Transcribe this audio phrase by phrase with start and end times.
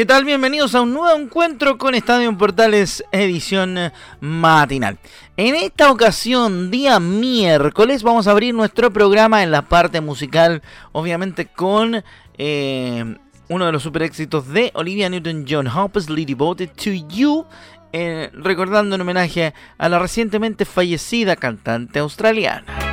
[0.00, 0.24] ¿Qué tal?
[0.24, 3.76] Bienvenidos a un nuevo encuentro con Estadio Portales edición
[4.20, 4.98] matinal.
[5.36, 11.48] En esta ocasión, día miércoles, vamos a abrir nuestro programa en la parte musical, obviamente
[11.48, 12.02] con
[12.38, 13.14] eh,
[13.50, 17.44] uno de los super éxitos de Olivia Newton-John, Hopelessly Devoted to You,
[17.92, 22.89] eh, recordando en homenaje a la recientemente fallecida cantante australiana.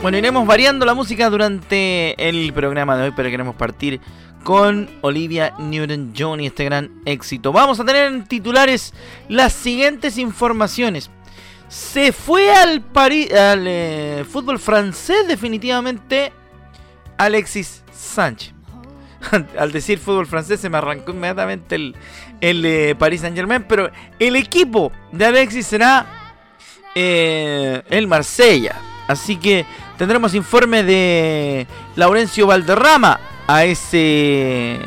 [0.00, 4.00] Bueno, iremos variando la música durante el programa de hoy, pero queremos partir
[4.44, 7.50] con Olivia Newton-John y este gran éxito.
[7.50, 8.94] Vamos a tener en titulares
[9.28, 11.10] las siguientes informaciones.
[11.68, 16.32] Se fue al, al eh, fútbol francés definitivamente
[17.16, 18.54] Alexis Sánchez.
[19.58, 21.96] al decir fútbol francés se me arrancó inmediatamente el,
[22.40, 23.90] el eh, Paris Saint Germain, pero
[24.20, 26.06] el equipo de Alexis será
[26.94, 28.80] eh, el Marsella.
[29.08, 34.78] Así que tendremos informe de Laurencio Valderrama a ese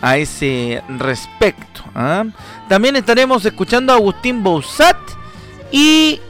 [0.00, 1.82] a ese respecto.
[1.94, 2.24] ¿ah?
[2.68, 4.96] También estaremos escuchando a Agustín Bouzat
[5.70, 6.20] y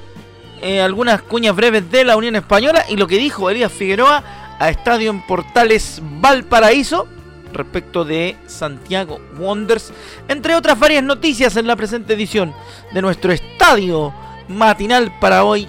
[0.60, 4.70] eh, algunas cuñas breves de la Unión Española y lo que dijo Elías Figueroa a
[4.70, 7.06] Estadio en Portales Valparaíso
[7.52, 9.92] respecto de Santiago Wonders,
[10.28, 12.52] entre otras varias noticias en la presente edición
[12.92, 14.12] de nuestro estadio
[14.48, 15.68] matinal para hoy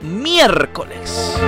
[0.00, 1.38] miércoles.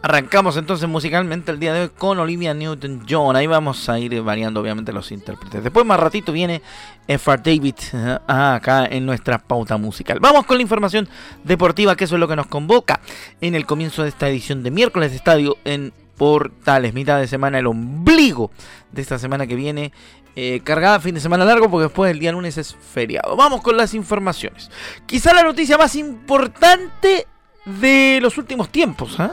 [0.00, 3.34] Arrancamos entonces musicalmente el día de hoy con Olivia Newton-John.
[3.36, 5.62] Ahí vamos a ir variando obviamente los intérpretes.
[5.62, 6.62] Después más ratito viene
[7.06, 7.42] F.R.
[7.44, 10.18] David eh, acá en nuestra pauta musical.
[10.20, 11.08] Vamos con la información
[11.44, 13.00] deportiva, que eso es lo que nos convoca
[13.40, 16.92] en el comienzo de esta edición de miércoles de estadio en Portales.
[16.92, 18.50] Mitad de semana, el ombligo
[18.92, 19.92] de esta semana que viene
[20.36, 23.36] eh, cargada fin de semana largo porque después el día lunes es feriado.
[23.36, 24.70] Vamos con las informaciones.
[25.06, 27.26] Quizá la noticia más importante
[27.64, 29.32] de los últimos tiempos, ¿ah?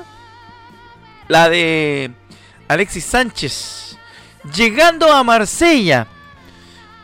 [1.27, 2.11] la de
[2.67, 3.97] Alexis Sánchez
[4.53, 6.07] llegando a Marsella.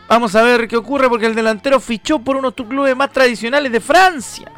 [0.07, 3.11] Vamos a ver qué ocurre porque el delantero fichó por uno de los clubes más
[3.11, 4.51] tradicionales de Francia.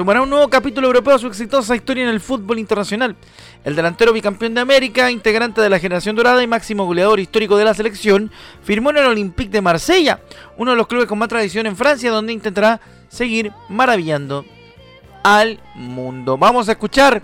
[0.00, 3.16] Sumará un nuevo capítulo europeo a su exitosa historia en el fútbol internacional.
[3.64, 7.66] El delantero bicampeón de América, integrante de la generación dorada y máximo goleador histórico de
[7.66, 10.20] la selección, firmó en el Olympique de Marsella,
[10.56, 14.46] uno de los clubes con más tradición en Francia, donde intentará seguir maravillando
[15.22, 16.38] al mundo.
[16.38, 17.22] Vamos a escuchar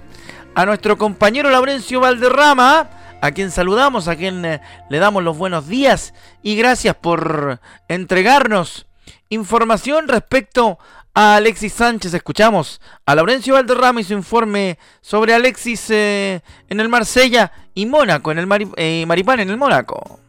[0.55, 2.91] a nuestro compañero Laurencio Valderrama,
[3.23, 4.61] a quien saludamos, a quien eh,
[4.91, 8.87] le damos los buenos días y gracias por entregarnos
[9.29, 10.79] información respecto
[11.15, 12.15] a Alexis Sánchez.
[12.15, 18.33] Escuchamos a Laurencio Valderrama y su informe sobre Alexis eh, en el Marsella y Mónaco,
[18.33, 20.21] en el eh, Maripán en el Mónaco.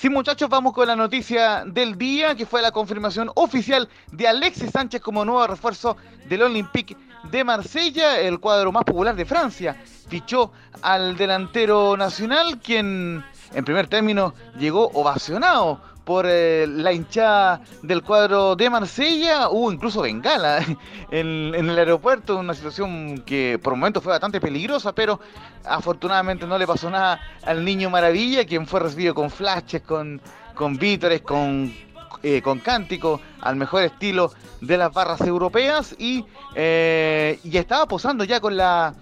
[0.00, 4.70] Sí, muchachos, vamos con la noticia del día, que fue la confirmación oficial de Alexis
[4.70, 9.76] Sánchez como nuevo refuerzo del Olympique de Marsella, el cuadro más popular de Francia.
[10.08, 13.22] Fichó al delantero nacional, quien
[13.52, 19.48] en primer término llegó ovacionado por eh, la hinchada del cuadro de Marsella.
[19.48, 20.58] Hubo incluso bengala
[21.10, 25.20] en, en, el aeropuerto, una situación que por momentos fue bastante peligrosa, pero
[25.64, 30.20] afortunadamente no le pasó nada al niño Maravilla, quien fue recibido con flashes, con,
[30.54, 31.74] con vítores, con,
[32.22, 36.24] eh, con cántico, al mejor estilo de las barras europeas y,
[36.54, 38.94] eh, y estaba posando ya con la,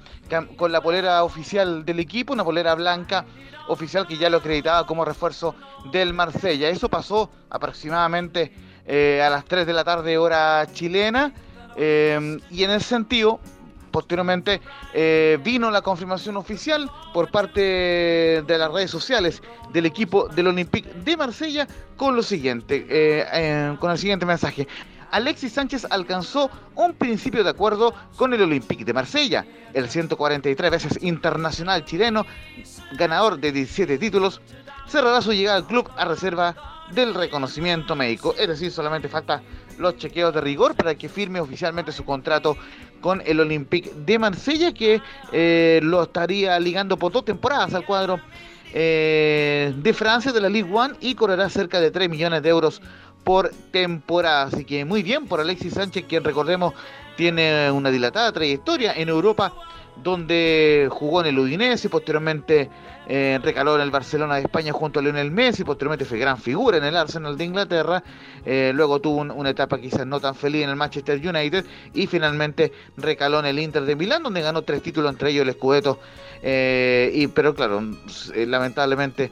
[0.56, 3.24] con la polera oficial del equipo, una polera blanca
[3.68, 5.54] oficial que ya lo acreditaba como refuerzo
[5.92, 6.68] del Marsella.
[6.68, 8.52] Eso pasó aproximadamente
[8.86, 11.32] eh, a las 3 de la tarde hora chilena
[11.76, 13.40] eh, y en ese sentido
[13.90, 14.60] posteriormente
[14.92, 19.42] eh, vino la confirmación oficial por parte de las redes sociales
[19.72, 21.66] del equipo del Olympique de Marsella
[21.96, 24.68] con lo siguiente, con el siguiente mensaje.
[25.10, 30.98] Alexis Sánchez alcanzó un principio de acuerdo con el Olympique de Marsella, el 143 veces
[31.02, 32.26] internacional chileno,
[32.92, 34.40] ganador de 17 títulos,
[34.86, 36.54] cerrará su llegada al club a reserva
[36.92, 38.34] del reconocimiento médico.
[38.38, 39.42] Es decir, solamente falta
[39.78, 42.56] los chequeos de rigor para que firme oficialmente su contrato
[43.00, 45.00] con el Olympique de Marsella, que
[45.32, 48.20] eh, lo estaría ligando por dos temporadas al cuadro
[48.72, 52.82] eh, de Francia, de la Ligue 1, y cobrará cerca de 3 millones de euros
[53.28, 54.44] por temporada.
[54.44, 56.72] Así que muy bien por Alexis Sánchez, quien recordemos
[57.14, 59.52] tiene una dilatada trayectoria en Europa,
[60.02, 62.70] donde jugó en el Udinese, posteriormente
[63.06, 66.78] eh, recaló en el Barcelona de España junto a Lionel Messi, posteriormente fue gran figura
[66.78, 68.02] en el Arsenal de Inglaterra,
[68.46, 72.72] eh, luego tuvo una etapa quizás no tan feliz en el Manchester United y finalmente
[72.96, 76.00] recaló en el Inter de Milán, donde ganó tres títulos, entre ellos el Scudetto,
[76.42, 77.82] eh, y, pero claro,
[78.34, 79.30] lamentablemente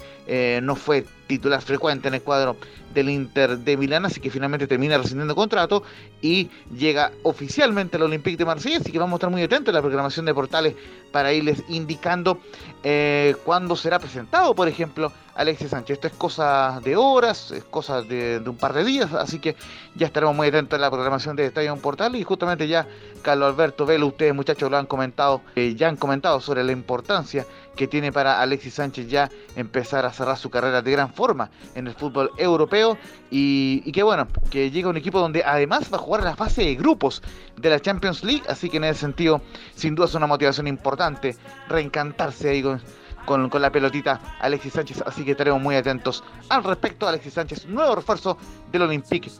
[0.60, 2.56] no fue titular frecuente en el cuadro
[2.96, 5.82] del Inter de Milán, así que finalmente termina rescindiendo contrato
[6.22, 9.76] y llega oficialmente al Olympique de Marsella, así que vamos a estar muy atentos a
[9.76, 10.74] la programación de portales
[11.12, 12.40] para irles indicando
[12.82, 15.94] eh, cuándo será presentado, por ejemplo, Alexis Sánchez.
[15.94, 19.54] Esto es cosa de horas, es cosa de, un par de días, así que
[19.94, 22.86] ya estaremos muy atentos a la programación de Estadio Portal y justamente ya
[23.22, 27.46] Carlos Alberto Velo, ustedes muchachos lo han comentado, eh, ya han comentado sobre la importancia
[27.76, 31.86] que tiene para Alexis Sánchez ya empezar a cerrar su carrera de gran forma en
[31.86, 32.96] el fútbol europeo
[33.30, 36.74] y, que bueno, que llega un equipo donde además va a jugar la fase de
[36.74, 37.22] grupos
[37.56, 39.42] de la Champions League, así que en ese sentido
[39.74, 41.36] sin duda es una motivación importante
[41.68, 42.80] reencantarse ahí con,
[43.26, 47.06] con, la pelotita Alexis Sánchez, así que estaremos muy atentos al respecto.
[47.06, 48.38] Alexis Sánchez, nuevo refuerzo
[48.72, 49.30] del Olympique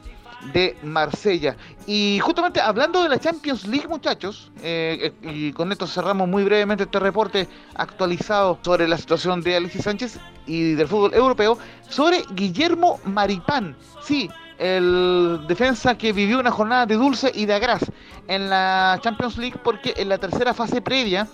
[0.53, 1.57] de Marsella.
[1.87, 6.45] Y justamente hablando de la Champions League, muchachos, eh, eh, y con esto cerramos muy
[6.45, 12.23] brevemente este reporte actualizado sobre la situación de Alexis Sánchez y del fútbol europeo, sobre
[12.33, 13.77] Guillermo Maripán.
[14.03, 17.83] Sí, el defensa que vivió una jornada de dulce y de agraz
[18.29, 21.29] en la Champions League porque en la tercera fase previa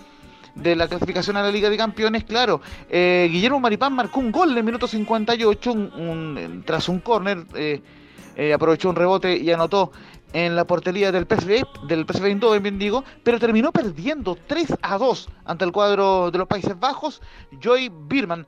[0.55, 4.51] de la clasificación a la Liga de Campeones, claro, eh, Guillermo Maripán marcó un gol
[4.51, 5.91] en el minuto 58
[6.65, 7.45] tras un córner.
[7.55, 7.81] Eh,
[8.35, 9.91] eh, aprovechó un rebote y anotó
[10.33, 14.97] en la portería del PSV, del PSV Eindhoven, bien digo, pero terminó perdiendo 3 a
[14.97, 17.21] 2 ante el cuadro de los Países Bajos.
[17.61, 18.45] Joy Birman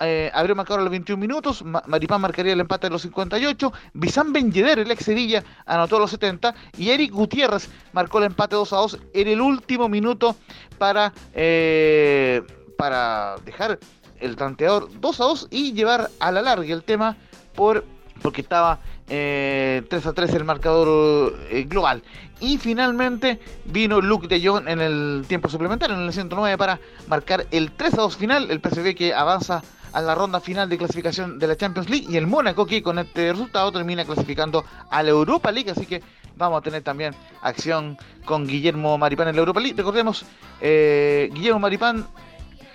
[0.00, 4.32] eh, abrió marcador a los 21 minutos, Maripán marcaría el empate a los 58, Bisán
[4.32, 8.72] Ben el ex Sevilla, anotó a los 70 y Eric Gutiérrez marcó el empate 2
[8.72, 10.36] a 2 en el último minuto
[10.78, 12.42] para, eh,
[12.78, 13.78] para dejar
[14.20, 17.16] el tanteador 2 a 2 y llevar a la larga el tema
[17.54, 17.84] por
[18.22, 22.02] porque estaba 3 eh, a 3 el marcador eh, global.
[22.40, 27.46] Y finalmente vino Luke de Jong en el tiempo suplementario, en el 109, para marcar
[27.52, 28.50] el 3 a 2 final.
[28.50, 29.62] El PSV que avanza
[29.92, 32.06] a la ronda final de clasificación de la Champions League.
[32.08, 35.70] Y el Mónaco que con este resultado termina clasificando a la Europa League.
[35.70, 36.02] Así que
[36.36, 39.76] vamos a tener también acción con Guillermo Maripán en la Europa League.
[39.76, 40.26] Recordemos,
[40.60, 42.06] eh, Guillermo Maripán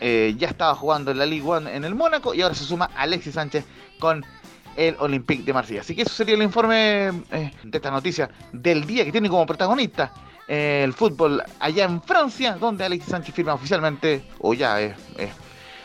[0.02, 3.36] ya estaba jugando en la League One en el Mónaco y ahora se suma Alexis
[3.36, 3.66] Sánchez
[4.00, 4.26] con
[4.76, 5.82] el Olympique de Marsella.
[5.82, 9.46] Así que eso sería el informe eh, de esta noticia del día que tiene como
[9.46, 10.12] protagonista
[10.48, 14.96] eh, el fútbol allá en Francia, donde Alexis Sánchez firma oficialmente, o ya es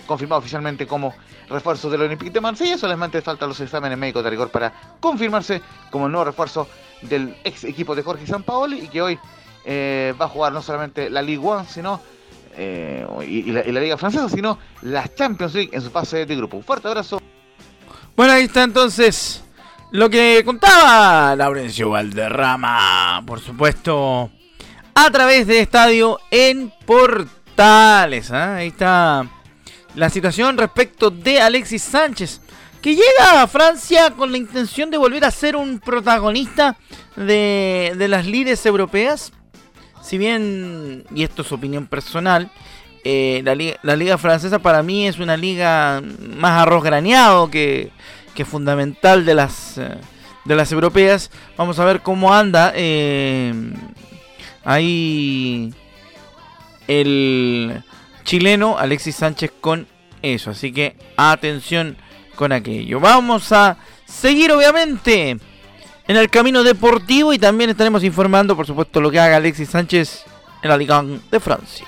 [0.06, 1.14] confirmado oficialmente como
[1.48, 2.78] refuerzo del Olympique de Marsella.
[2.78, 6.68] Solamente faltan los exámenes médicos de rigor para confirmarse como el nuevo refuerzo
[7.02, 9.18] del ex equipo de Jorge Sampaoli y que hoy
[9.64, 12.00] eh, va a jugar no solamente la Ligue 1, sino
[12.58, 16.56] y, la, y la Liga Francesa, sino la Champions League en su fase de grupo.
[16.56, 17.20] Un fuerte abrazo.
[18.16, 19.42] Bueno, ahí está entonces
[19.90, 24.30] lo que contaba Laurencio Valderrama, por supuesto,
[24.94, 28.30] a través de Estadio en Portales.
[28.30, 28.56] ¿ah?
[28.56, 29.28] Ahí está
[29.94, 32.40] la situación respecto de Alexis Sánchez,
[32.80, 36.78] que llega a Francia con la intención de volver a ser un protagonista
[37.16, 39.30] de, las líderes europeas.
[40.02, 42.50] Si bien, y esto es opinión personal,
[43.08, 46.02] eh, la, liga, francesa para mí es una liga
[46.36, 47.92] más arroz graneado que,
[48.44, 49.96] fundamental de las, eh,
[50.44, 51.30] de las europeas.
[51.56, 53.54] Vamos a ver cómo anda eh,
[54.64, 55.72] ahí
[56.88, 57.80] el
[58.24, 59.86] chileno Alexis Sánchez con
[60.20, 60.50] eso.
[60.50, 61.96] Así que atención
[62.34, 62.98] con aquello.
[62.98, 65.38] Vamos a seguir obviamente
[66.08, 70.24] en el camino deportivo y también estaremos informando por supuesto lo que haga Alexis Sánchez
[70.60, 71.86] en la Liga de Francia.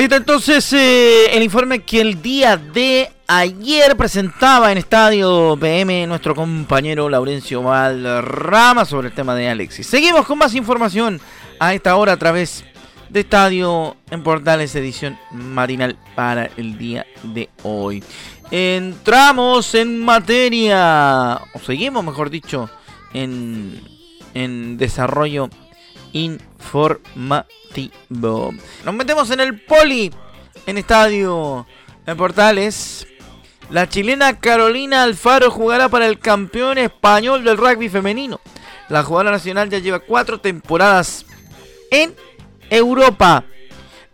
[0.00, 6.06] Ahí está entonces eh, el informe que el día de ayer presentaba en Estadio PM
[6.06, 9.86] nuestro compañero Laurencio Valrama sobre el tema de Alexis.
[9.86, 11.20] Seguimos con más información
[11.58, 12.64] a esta hora a través
[13.10, 18.02] de Estadio en Portales edición marinal para el día de hoy.
[18.50, 22.70] Entramos en materia, o seguimos mejor dicho,
[23.12, 23.78] en,
[24.32, 25.50] en desarrollo
[26.12, 28.54] informativo.
[28.84, 30.12] Nos metemos en el poli,
[30.66, 31.66] en estadio,
[32.06, 33.06] en portales.
[33.70, 38.40] La chilena Carolina Alfaro jugará para el campeón español del rugby femenino.
[38.88, 41.24] La jugadora nacional ya lleva cuatro temporadas
[41.90, 42.14] en
[42.68, 43.44] Europa.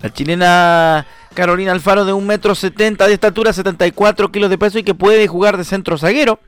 [0.00, 4.94] La chilena Carolina Alfaro de 1,70 m de estatura, 74 kilos de peso y que
[4.94, 6.40] puede jugar de centro zaguero.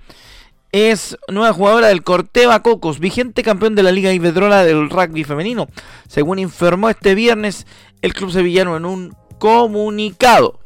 [0.71, 5.67] Es nueva jugadora del Corteva Cocos, vigente campeón de la Liga Iberdrola del rugby femenino.
[6.09, 7.67] Según informó este viernes
[8.03, 10.61] el club sevillano en un comunicado.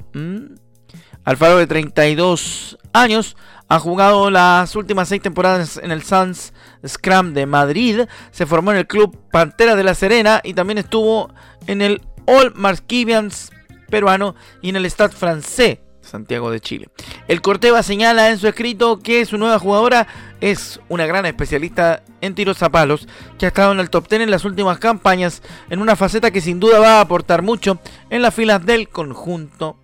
[1.23, 3.37] Alfaro de 32 años
[3.69, 6.53] ha jugado las últimas seis temporadas en el Suns
[6.85, 8.01] Scrum de Madrid.
[8.33, 11.33] Se formó en el club Pantera de la Serena y también estuvo
[11.69, 13.53] en el All Marquivians
[13.89, 15.79] peruano y en el Stade francés
[16.13, 16.89] Santiago de Chile.
[17.27, 20.07] El Corteva señala en su escrito que su nueva jugadora
[20.41, 24.23] es una gran especialista en tiros a palos, que ha estado en el top 10
[24.23, 27.79] en las últimas campañas, en una faceta que sin duda va a aportar mucho
[28.11, 29.77] en las filas del conjunto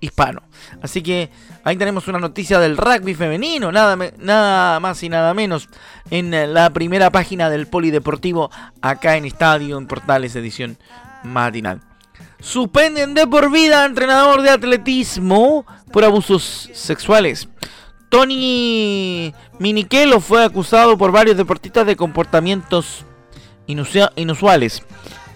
[0.00, 0.42] hispano.
[0.80, 1.30] Así que
[1.64, 5.68] ahí tenemos una noticia del rugby femenino, nada, nada más y nada menos,
[6.10, 8.50] en la primera página del Polideportivo,
[8.80, 10.78] acá en Estadio, en Portales, edición
[11.22, 11.80] matinal.
[12.40, 17.48] Suspenden de por vida entrenador de atletismo por abusos sexuales.
[18.08, 23.04] Tony Miniquelo fue acusado por varios deportistas de comportamientos
[23.66, 24.82] inusuales.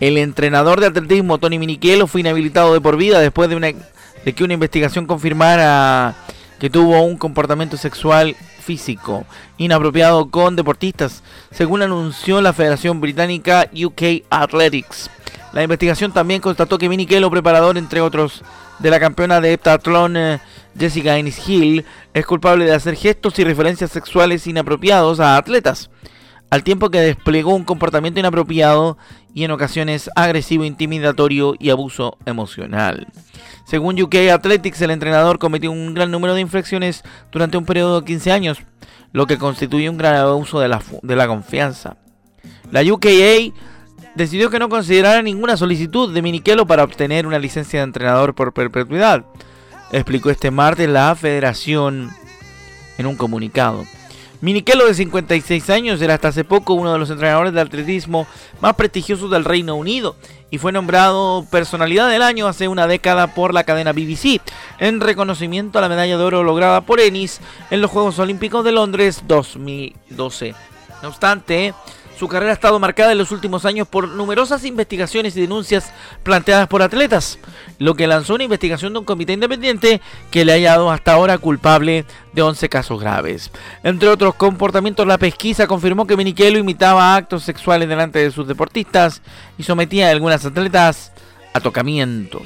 [0.00, 4.54] El entrenador de atletismo Tony Miniquelo fue inhabilitado de por vida después de que una
[4.54, 6.14] investigación confirmara
[6.58, 9.24] que tuvo un comportamiento sexual físico
[9.56, 15.10] inapropiado con deportistas, según anunció la Federación Británica UK Athletics.
[15.52, 18.42] La investigación también constató que Minnie Kello, preparador entre otros
[18.78, 20.40] de la campeona de heptatlón eh,
[20.78, 25.90] Jessica Ennis Hill, es culpable de hacer gestos y referencias sexuales inapropiados a atletas,
[26.50, 28.98] al tiempo que desplegó un comportamiento inapropiado
[29.34, 33.06] y en ocasiones agresivo, intimidatorio y abuso emocional.
[33.64, 37.02] Según UK Athletics, el entrenador cometió un gran número de infracciones
[37.32, 38.58] durante un periodo de 15 años,
[39.12, 41.96] lo que constituye un gran abuso de la, de la confianza.
[42.70, 43.52] La UKA
[44.18, 48.52] decidió que no considerara ninguna solicitud de Miniquelo para obtener una licencia de entrenador por
[48.52, 49.24] perpetuidad,
[49.92, 52.10] explicó este martes la federación
[52.98, 53.86] en un comunicado.
[54.40, 58.26] Miniquelo de 56 años era hasta hace poco uno de los entrenadores de atletismo
[58.60, 60.16] más prestigiosos del Reino Unido
[60.50, 64.40] y fue nombrado personalidad del año hace una década por la cadena BBC
[64.78, 68.72] en reconocimiento a la medalla de oro lograda por Ennis en los Juegos Olímpicos de
[68.72, 70.54] Londres 2012.
[71.02, 71.74] No obstante,
[72.18, 75.92] su carrera ha estado marcada en los últimos años por numerosas investigaciones y denuncias
[76.24, 77.38] planteadas por atletas,
[77.78, 80.00] lo que lanzó una investigación de un comité independiente
[80.32, 83.52] que le ha hallado hasta ahora culpable de 11 casos graves.
[83.84, 89.22] Entre otros comportamientos, la pesquisa confirmó que Miniquelo imitaba actos sexuales delante de sus deportistas
[89.56, 91.12] y sometía a algunas atletas
[91.54, 92.42] a tocamientos.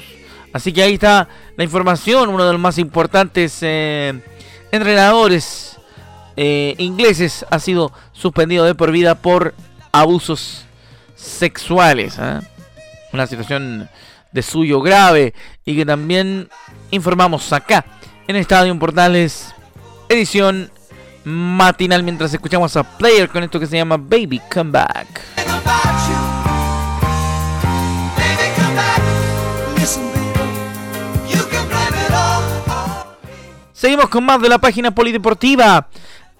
[0.53, 1.27] Así que ahí está
[1.57, 4.13] la información, uno de los más importantes eh,
[4.71, 5.72] entrenadores
[6.35, 9.53] eh, ingleses ha sido suspendido de por vida por
[9.91, 10.65] abusos
[11.15, 12.19] sexuales.
[12.19, 12.41] ¿ah?
[13.11, 13.89] Una situación
[14.31, 15.33] de suyo grave
[15.65, 16.49] y que también
[16.91, 17.85] informamos acá
[18.27, 19.53] en Estadio Portales,
[20.09, 20.71] edición
[21.23, 25.21] matinal, mientras escuchamos a Player con esto que se llama Baby Come Back.
[33.73, 35.89] Seguimos con más de la página polideportiva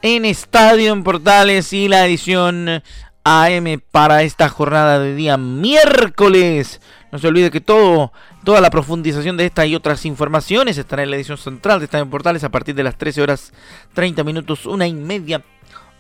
[0.04, 2.84] en Estadio en Portales y la edición
[3.24, 6.82] AM para esta jornada de día miércoles.
[7.14, 8.12] No se olvide que todo,
[8.44, 12.04] toda la profundización de esta y otras informaciones estará en la edición central de Estadio
[12.04, 13.54] en Portales a partir de las 13 horas
[13.94, 15.42] 30 minutos, una y media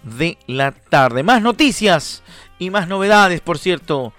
[0.03, 1.23] de la tarde.
[1.23, 2.23] Más noticias
[2.59, 4.13] y más novedades, por cierto.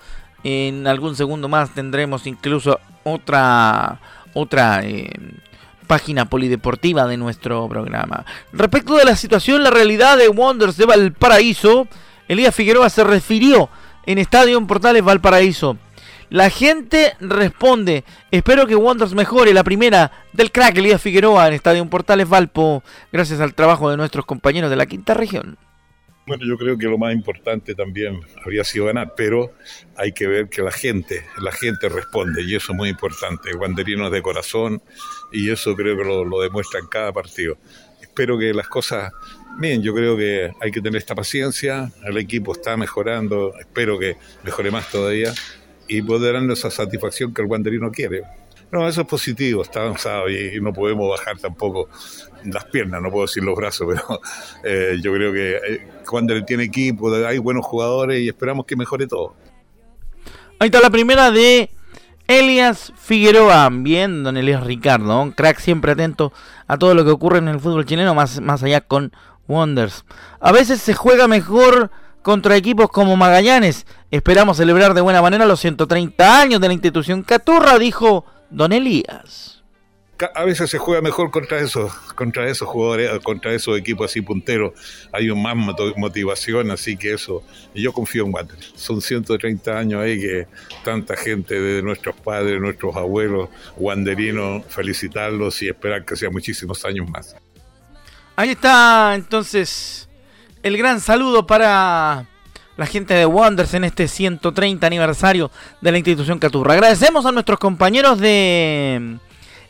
[0.45, 4.01] En algún segundo más tendremos incluso otra
[4.35, 5.11] otra eh,
[5.87, 8.25] página polideportiva de nuestro programa.
[8.53, 11.87] Respecto de la situación, la realidad de Wonders de Valparaíso,
[12.29, 13.69] Elías Figueroa se refirió
[14.07, 15.79] en Estadio en Portales Valparaíso.
[16.31, 21.89] La gente responde, espero que Wonders mejore la primera del crack Elías Figueroa en Estadio
[21.89, 25.59] Portales Valpo, gracias al trabajo de nuestros compañeros de la quinta región.
[26.27, 29.53] Bueno, yo creo que lo más importante también habría sido ganar, pero
[29.95, 33.53] hay que ver que la gente, la gente responde y eso es muy importante.
[33.53, 34.81] Guanderinos de corazón
[35.33, 37.59] y eso creo que lo, demuestra en cada partido.
[38.01, 39.13] Espero que las cosas,
[39.59, 44.17] bien, yo creo que hay que tener esta paciencia, el equipo está mejorando, espero que
[44.45, 45.35] mejore más todavía
[45.89, 48.23] y poder darnos esa satisfacción que el guanderino quiere.
[48.75, 51.89] No, eso es positivo, está avanzado y, no podemos bajar tampoco
[52.43, 54.21] las piernas, no puedo decir los brazos, pero
[54.65, 59.07] eh, yo creo que eh, cuando tiene equipo, hay buenos jugadores y esperamos que mejore
[59.07, 59.37] todo.
[60.59, 61.71] Ahí está la primera de
[62.27, 66.33] Elias Figueroa, bien, don Elias Ricardo, un crack siempre atento
[66.67, 69.13] a todo lo que ocurre en el fútbol chileno, más, más allá con
[69.47, 70.05] Wonders.
[70.41, 73.87] A veces se juega mejor contra equipos como Magallanes.
[74.11, 79.65] Esperamos celebrar de buena manera los 130 años de la institución Caturra, dijo don Elías
[80.35, 84.73] a veces se juega mejor contra esos, contra esos jugadores, contra esos equipos así punteros.
[85.13, 85.57] Hay un más
[85.97, 87.43] motivación, así que eso,
[87.75, 88.57] yo confío en Wander.
[88.77, 90.47] Son 130 años ahí que
[90.85, 97.09] tanta gente de nuestros padres, nuestros abuelos, wanderinos, felicitarlos y esperar que sea muchísimos años
[97.09, 97.37] más.
[98.37, 100.09] Ahí está entonces
[100.63, 102.27] el gran saludo para
[102.77, 105.51] la gente de Wonders en este 130 aniversario
[105.81, 106.75] de la institución Caturra.
[106.75, 109.19] Agradecemos a nuestros compañeros de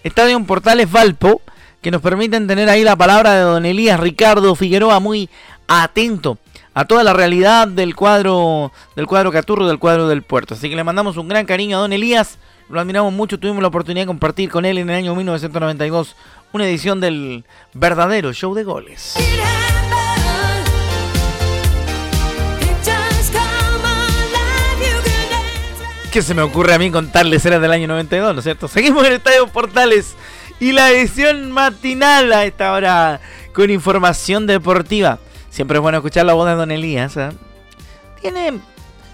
[0.02, 1.42] Estadio Portales Valpo,
[1.82, 5.28] que nos permiten tener ahí la palabra de don Elías Ricardo Figueroa, muy
[5.68, 6.38] atento
[6.72, 10.54] a toda la realidad del cuadro del cuadro Caturro, del cuadro del puerto.
[10.54, 13.68] Así que le mandamos un gran cariño a don Elías, lo admiramos mucho, tuvimos la
[13.68, 16.16] oportunidad de compartir con él en el año 1992
[16.52, 17.44] una edición del
[17.74, 19.14] verdadero show de goles.
[26.14, 27.44] ¿Qué se me ocurre a mí contarles?
[27.44, 28.68] Era del año 92, ¿no es cierto?
[28.68, 30.14] Seguimos en el Estadio Portales
[30.60, 33.20] y la edición matinal a esta hora
[33.52, 35.18] con información deportiva.
[35.50, 37.16] Siempre es bueno escuchar la voz de Don Elías.
[37.16, 37.30] ¿eh?
[38.20, 38.60] Tiene,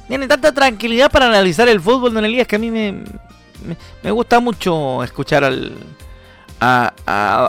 [0.09, 3.03] tiene tanta tranquilidad para analizar el fútbol, Don Elías, que a mí me,
[4.03, 5.73] me, gusta mucho escuchar al,
[6.61, 6.93] a,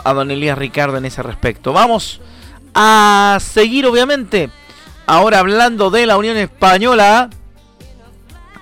[0.02, 1.74] a Don Elías Ricardo en ese respecto.
[1.74, 2.22] Vamos
[2.74, 4.50] a seguir, obviamente,
[5.08, 7.30] ahora hablando de la Unión Española.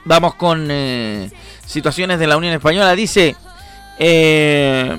[0.06, 1.30] Vamos con eh,
[1.66, 2.96] situaciones de la Unión Española.
[2.96, 3.36] Dice,
[3.98, 4.98] eh,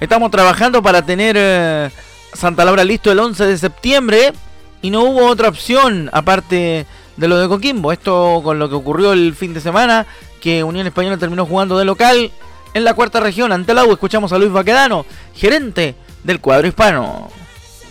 [0.00, 1.90] estamos trabajando para tener eh,
[2.32, 4.32] Santa Laura listo el 11 de septiembre
[4.80, 7.92] y no hubo otra opción aparte de lo de Coquimbo.
[7.92, 10.06] Esto con lo que ocurrió el fin de semana,
[10.40, 12.30] que Unión Española terminó jugando de local
[12.74, 13.92] en la cuarta región ante la U.
[13.92, 15.04] Escuchamos a Luis Baquedano,
[15.34, 17.28] gerente del cuadro hispano.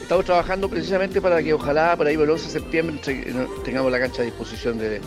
[0.08, 3.02] Estamos trabajando precisamente para que ojalá por ahí el 11 de septiembre
[3.66, 5.02] tengamos la cancha a disposición del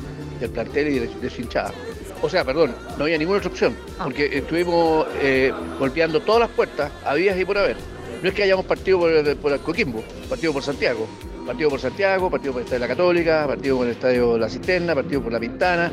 [0.53, 1.73] plantel y de, su hinchada.
[2.21, 4.05] O sea, perdón, no había ninguna otra opción, ah.
[4.05, 7.79] porque estuvimos eh, golpeando todas las puertas, había y por haber.
[8.23, 11.09] No es que hayamos partido por, el Coquimbo, partido por Santiago.
[11.47, 14.51] Partido por Santiago, partido por el Estadio de la Católica, partido por el Estadio La
[14.51, 15.91] Cisterna, partido por La Pintana,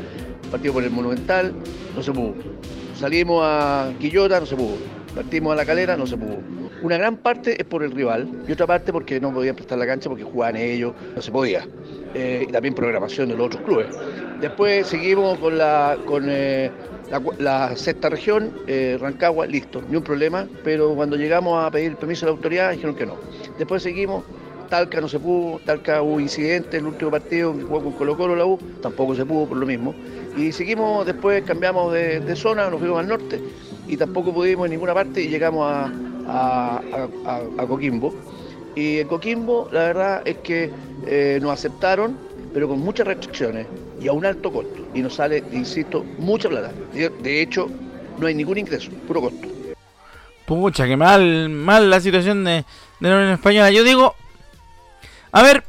[0.50, 1.54] partido por el Monumental,
[1.96, 2.34] no se pudo.
[2.94, 4.97] Salimos a Quillota, no se pudo.
[5.14, 6.38] Partimos a La Calera, no se pudo.
[6.82, 9.86] Una gran parte es por el rival y otra parte porque no podían prestar la
[9.86, 11.66] cancha porque jugaban ellos, no se podía.
[12.14, 13.88] Eh, y también programación de los otros clubes.
[14.40, 16.70] Después seguimos con la, con, eh,
[17.38, 22.26] la, sexta región, eh, Rancagua, listo, ni un problema, pero cuando llegamos a pedir permiso
[22.26, 23.16] a la autoridad dijeron que no.
[23.58, 24.24] Después seguimos,
[24.68, 28.36] Talca no se pudo, Talca hubo incidentes, el último partido que jugó con Colo Colo
[28.36, 29.94] la U, tampoco se pudo por lo mismo.
[30.36, 33.40] Y seguimos, después cambiamos de, de zona, nos fuimos al norte
[33.88, 35.90] y tampoco pudimos en ninguna parte y llegamos a,
[36.28, 38.14] a, Coquimbo.
[38.74, 40.70] Y en Coquimbo la verdad es que
[41.06, 42.16] eh, nos aceptaron,
[42.52, 43.66] pero con muchas restricciones
[44.00, 44.86] y a un alto costo.
[44.94, 46.70] Y nos sale, insisto, mucha plata.
[46.92, 47.68] De hecho,
[48.18, 49.48] no hay ningún ingreso, puro costo.
[50.46, 52.64] Pucha, que mal, mal la situación de,
[53.00, 53.70] de la Unión Española.
[53.70, 54.14] Yo digo,
[55.32, 55.64] a ver,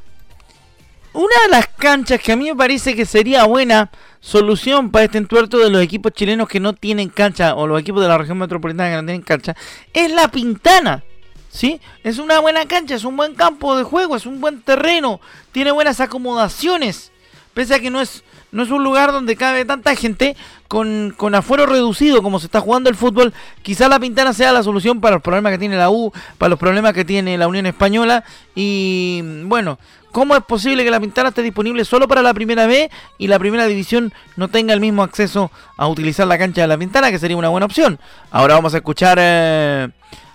[1.20, 5.18] una de las canchas que a mí me parece que sería buena solución para este
[5.18, 8.38] entuerto de los equipos chilenos que no tienen cancha o los equipos de la región
[8.38, 9.54] metropolitana que no tienen cancha
[9.92, 11.04] es la Pintana.
[11.52, 11.82] ¿Sí?
[12.04, 15.20] Es una buena cancha, es un buen campo de juego, es un buen terreno,
[15.52, 17.12] tiene buenas acomodaciones.
[17.54, 20.38] Pese a que no es, no es un lugar donde cabe tanta gente
[20.70, 24.64] con, con afuero reducido como se está jugando el fútbol, quizá la Pintana sea la
[24.64, 27.66] solución para los problemas que tiene la U, para los problemas que tiene la Unión
[27.66, 28.24] Española.
[28.56, 29.78] Y bueno,
[30.12, 33.38] ¿Cómo es posible que la Pintana esté disponible solo para la primera B y la
[33.38, 37.20] primera división no tenga el mismo acceso a utilizar la cancha de la Pintana, que
[37.20, 38.00] sería una buena opción?
[38.32, 39.88] Ahora vamos a escuchar eh,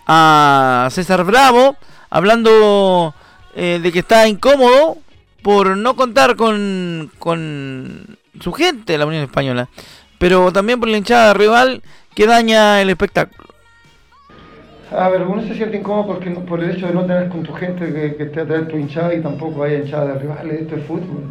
[0.07, 1.77] a César Bravo
[2.09, 3.15] hablando
[3.57, 4.99] eh, de que está incómodo
[5.43, 9.69] por no contar con, con su gente, la Unión Española,
[10.25, 11.83] pero también por la hinchada rival
[12.15, 13.47] que daña el espectáculo.
[14.91, 17.53] A ver, uno se siente incómodo porque, por el hecho de no tener con tu
[17.53, 20.63] gente que, esté atrás de tu hinchada y tampoco haya hinchada de rivales.
[20.63, 21.25] Esto es fútbol.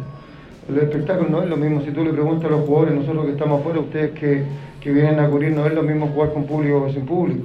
[0.68, 1.80] El espectáculo no es lo mismo.
[1.80, 4.44] Si tú le preguntas a los jugadores, nosotros que estamos afuera, ustedes que,
[4.80, 7.42] que vienen a cubrir, no es lo mismo jugar con público o sin público.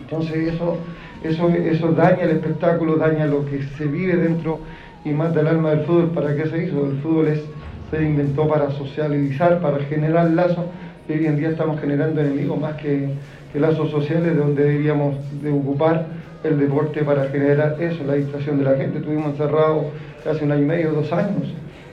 [0.00, 0.78] Entonces eso,
[1.22, 4.60] eso, eso daña el espectáculo, daña lo que se vive dentro
[5.04, 6.12] y mata el alma del fútbol.
[6.12, 6.86] ¿Para qué se hizo?
[6.86, 7.42] El fútbol es,
[7.92, 10.64] se inventó para socializar, para generar lazos.
[11.08, 13.10] Y hoy en día estamos generando enemigos más que
[13.54, 16.06] lazos sociales donde deberíamos de ocupar
[16.42, 18.98] el deporte para generar eso, la distracción de la gente.
[18.98, 19.84] Estuvimos encerrados
[20.24, 21.52] casi un año y medio, dos años,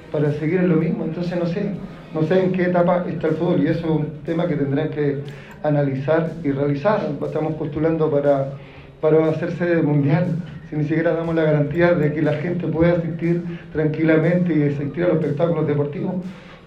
[0.09, 1.03] para seguir en lo mismo.
[1.03, 1.69] Entonces, no sé,
[2.13, 4.89] no sé en qué etapa está el fútbol y eso es un tema que tendrán
[4.91, 5.19] que
[5.63, 7.09] analizar y realizar.
[7.21, 8.53] Estamos postulando para,
[9.01, 10.27] para hacerse mundial,
[10.69, 15.03] si ni siquiera damos la garantía de que la gente pueda asistir tranquilamente y asistir
[15.03, 16.15] a los espectáculos deportivos.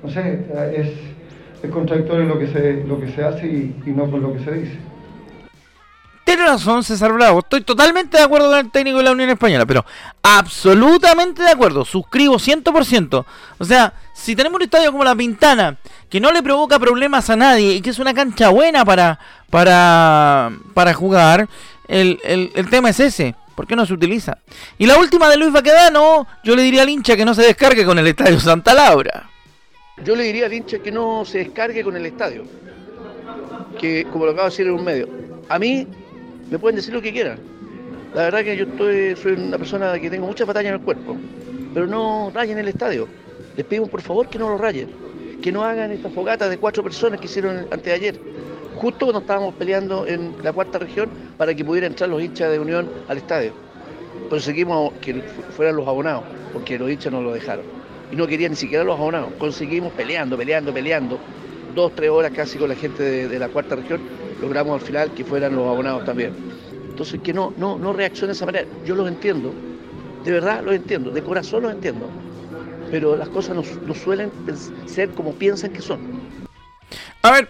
[0.03, 0.89] No sé, es,
[1.63, 4.53] es contradictorio lo que se, lo que se hace y, no con lo que se
[4.53, 4.79] dice.
[6.25, 9.67] Tiene razón César Bravo, estoy totalmente de acuerdo con el técnico de la Unión Española,
[9.67, 9.85] pero
[10.23, 13.25] absolutamente de acuerdo, suscribo 100%.
[13.59, 15.77] O sea, si tenemos un estadio como la Pintana,
[16.09, 19.19] que no le provoca problemas a nadie y que es una cancha buena para,
[19.51, 21.49] para, para jugar,
[21.89, 23.35] el, el tema es ese.
[23.55, 24.39] ¿Por qué no se utiliza?
[24.79, 27.85] Y la última de Luis Baquedano, yo le diría al hincha que no se descargue
[27.85, 29.29] con el estadio Santa Laura.
[30.05, 32.45] Yo le diría al hincha que no se descargue con el estadio.
[33.79, 35.09] Que, como lo acabo de decir en un medio,
[35.49, 35.87] a mí
[36.51, 37.39] me pueden decir lo que quieran.
[38.15, 41.17] La verdad que yo estoy, soy una persona que tengo mucha batalla en el cuerpo,
[41.73, 43.09] pero no rayen el estadio.
[43.57, 44.91] Les pedimos por favor que no lo rayen,
[45.43, 48.21] que no hagan esta fogata de cuatro personas que hicieron antes de ayer,
[48.83, 52.59] justo cuando estábamos peleando en la cuarta región para que pudieran entrar los hinchas de
[52.59, 53.53] Unión al estadio.
[54.29, 55.23] Conseguimos que
[55.57, 57.65] fueran los abonados, porque los hinchas no lo dejaron.
[58.11, 59.31] Y no querían ni siquiera los abonados.
[59.39, 61.19] Conseguimos peleando, peleando, peleando,
[61.77, 64.01] dos, tres horas casi con la gente de, la cuarta región
[64.41, 66.35] logramos al final que fueran los abonados también.
[66.91, 68.67] Entonces, que no, no, no reaccione de esa manera.
[68.85, 69.55] Yo los entiendo,
[70.25, 72.09] de verdad los entiendo, de corazón los entiendo.
[72.91, 74.33] Pero las cosas no, no suelen
[74.87, 76.01] ser como piensan que son.
[77.23, 77.49] A ver,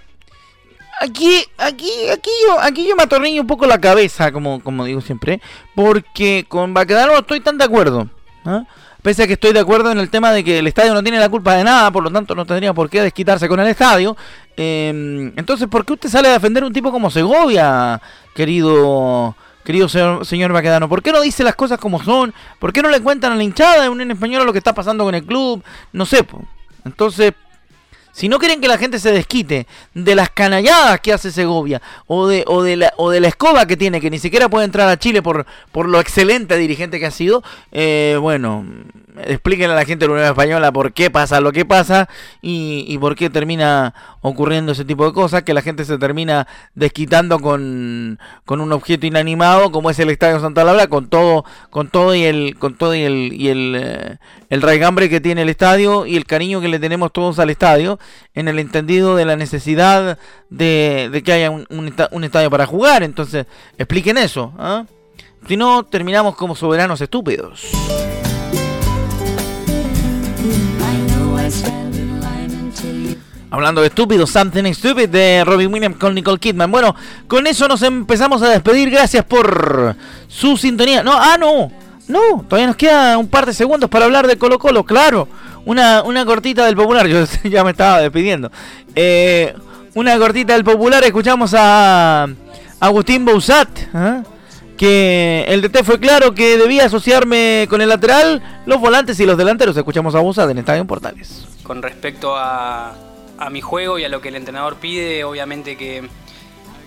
[1.01, 5.01] aquí, aquí, aquí yo, aquí yo me atornillo un poco la cabeza, como, como digo
[5.01, 5.41] siempre,
[5.75, 8.09] porque con Baquedano no estoy tan de acuerdo.
[8.45, 8.65] ¿ah?
[9.03, 11.19] Pese a que estoy de acuerdo en el tema de que el estadio no tiene
[11.19, 14.17] la culpa de nada, por lo tanto no tendría por qué desquitarse con el estadio.
[14.57, 18.01] Eh, entonces, ¿por qué usted sale a defender un tipo como Segovia,
[18.35, 20.89] querido querido señor, señor Baquedano?
[20.89, 22.33] ¿Por qué no dice las cosas como son?
[22.61, 25.05] ¿Por qué no le cuentan a la hinchada de Unión Española lo que está pasando
[25.05, 25.65] con el club?
[25.93, 26.25] No sé,
[26.85, 27.33] entonces...
[28.13, 32.27] Si no quieren que la gente se desquite de las canalladas que hace Segovia o
[32.27, 34.89] de, o de, la, o de la escoba que tiene, que ni siquiera puede entrar
[34.89, 38.67] a Chile por, por lo excelente dirigente que ha sido, eh, bueno,
[39.25, 42.09] explíquenle a la gente de la Unión Española por qué pasa lo que pasa
[42.41, 46.47] y, y, por qué termina ocurriendo ese tipo de cosas, que la gente se termina
[46.75, 51.89] desquitando con, con un objeto inanimado como es el Estadio Santa Laura, con todo, con
[51.89, 54.19] todo y el, con todo y el, y el, eh,
[54.53, 57.99] el raigambre que tiene el estadio y el cariño que le tenemos todos al estadio,
[58.35, 60.19] en el entendido de la necesidad
[60.51, 63.03] de, que haya un, estadio para jugar.
[63.03, 63.47] Entonces,
[63.79, 64.53] expliquen eso.
[64.61, 64.85] ¿eh?
[65.49, 67.63] Si no, terminamos como soberanos estúpidos.
[73.49, 76.71] Hablando de estúpido, Something Stupid de Robin Williams con Nicole Kidman.
[76.71, 76.95] Bueno,
[77.27, 78.91] con eso nos empezamos a despedir.
[78.91, 79.97] Gracias por
[80.29, 81.03] su sintonía.
[81.03, 81.82] No, ah, no.
[82.09, 85.29] No, todavía nos queda un par de segundos para hablar de Colo Colo, claro.
[85.65, 88.51] Una, una cortita del popular, yo ya me estaba despidiendo.
[88.95, 89.55] Eh,
[89.95, 92.29] una cortita del popular, escuchamos a
[92.81, 93.69] Agustín Bouzat.
[93.95, 94.23] ¿eh?
[94.77, 99.39] Que el DT fue claro que debía asociarme con el lateral, los volantes y los
[99.39, 99.77] delanteros.
[99.77, 101.47] Escuchamos a Bouzat en Estadio Portales.
[101.63, 102.95] Con respecto a,
[103.39, 106.09] a mi juego y a lo que el entrenador pide, obviamente que,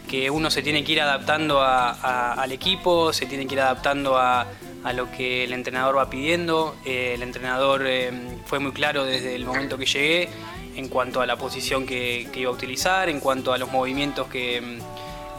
[0.10, 4.17] que uno se tiene que ir adaptando a, al equipo, se tiene que ir adaptando
[4.17, 4.45] a,
[4.86, 6.76] a lo que el entrenador va pidiendo.
[6.86, 8.12] Eh, el entrenador eh,
[8.45, 10.30] fue muy claro desde el momento que llegué
[10.76, 14.62] en cuanto a la posición que, iba a utilizar, en cuanto a los movimientos que,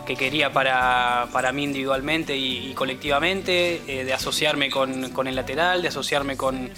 [0.05, 5.37] que quería para, para, mí individualmente y, y colectivamente, eh, de asociarme con, con, el
[5.37, 6.69] lateral, de asociarme con,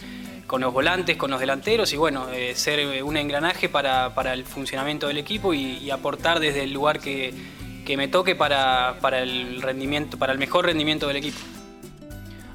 [0.46, 5.06] con los volantes, con los delanteros y bueno, ser un engranaje para, para, el funcionamiento
[5.06, 7.32] del equipo y, y aportar desde el lugar que,
[7.86, 11.38] que me toque para, para, el rendimiento, para el mejor rendimiento del equipo.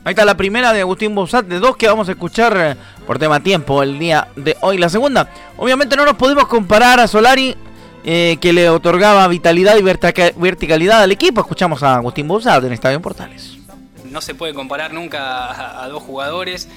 [0.06, 2.76] Ahí está la primera de Agustín Bouzat, de dos que vamos a escuchar eh,
[3.08, 4.78] por tema tiempo el día de hoy.
[4.78, 7.56] La segunda, obviamente no nos podemos comparar a Solari,
[8.04, 11.40] eh, que le otorgaba vitalidad y verticalidad al equipo.
[11.40, 13.58] Escuchamos a Agustín Bouzat en Estadio Portales.
[14.04, 16.68] No se puede comparar nunca a, dos jugadores.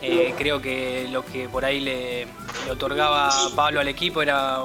[0.00, 2.28] Eh, creo que lo que por ahí le,
[2.72, 4.60] otorgaba Pablo al equipo era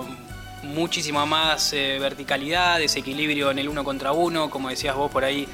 [0.63, 5.45] muchísima más verticalidad, desequilibrio en el uno contra uno, como decías vos por ahí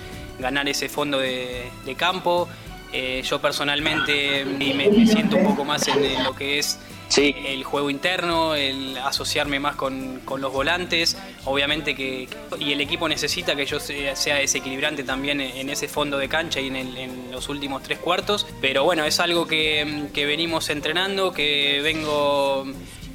[0.42, 2.48] ganar ese fondo de, de campo.
[2.94, 6.78] Eh, yo personalmente me, me, siento un poco más en, lo que es
[7.08, 7.34] sí.
[7.46, 11.18] el juego interno, el asociarme más con, con, los volantes.
[11.46, 12.28] Obviamente que
[12.60, 16.60] y el equipo necesita que yo sea, sea desequilibrante también en ese fondo de cancha
[16.60, 18.46] y en, el, en, los últimos tres cuartos.
[18.60, 22.66] Pero bueno, es algo que, que venimos entrenando, que vengo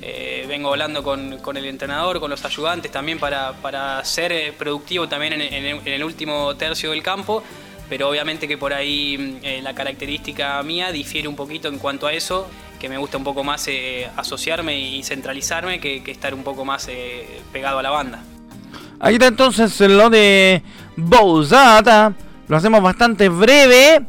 [0.09, 5.09] eh, vengo hablando con, con, el entrenador, con los ayudantes también para, para ser productivo
[5.09, 7.42] también en, el último tercio del campo,
[7.88, 12.12] pero obviamente que por ahí eh, la característica mía difiere un poquito en cuanto a
[12.12, 13.69] eso que me gusta un poco más
[14.16, 16.88] asociarme y centralizarme que, estar un poco más
[17.53, 18.23] pegado a la banda.
[19.01, 20.62] Ahí está entonces lo de
[20.95, 22.12] Bouzata.
[22.47, 24.07] Lo hacemos bastante breve.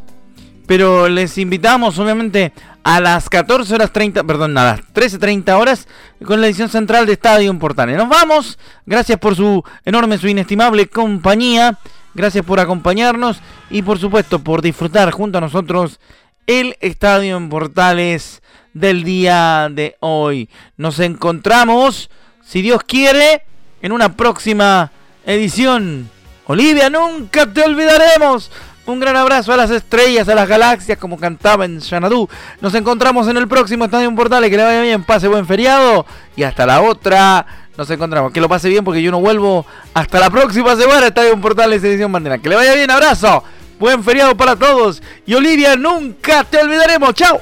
[0.67, 2.51] Pero les invitamos obviamente
[2.87, 5.89] a las 14 horas 30, perdón, a las 13.30 horas
[6.23, 7.97] con la edición central de Estadio Portales.
[7.97, 8.57] Nos vamos.
[8.85, 11.77] Gracias por su enorme, su inestimable compañía.
[12.13, 15.99] Gracias por acompañarnos y por supuesto por disfrutar junto a nosotros
[16.45, 18.41] el Estadio en Portales
[18.73, 20.49] del día de hoy.
[20.77, 22.09] Nos encontramos,
[22.41, 23.43] si Dios quiere,
[23.81, 24.93] en una próxima
[25.25, 26.09] edición.
[26.45, 28.49] Olivia, nunca te olvidaremos.
[28.87, 32.29] Un gran abrazo a las estrellas, a las galaxias, como cantaba en Xanadu.
[32.61, 34.49] Nos encontramos en el próximo Estadio Portales.
[34.49, 36.05] Que le vaya bien, pase buen feriado.
[36.37, 37.45] Y hasta la otra.
[37.77, 38.31] Nos encontramos.
[38.31, 41.07] Que lo pase bien porque yo no vuelvo hasta la próxima semana.
[41.07, 42.37] Estadio Portales Edición Bandera.
[42.37, 43.43] Que le vaya bien, abrazo.
[43.77, 45.03] Buen feriado para todos.
[45.25, 47.13] Y Olivia, nunca te olvidaremos.
[47.13, 47.41] Chao.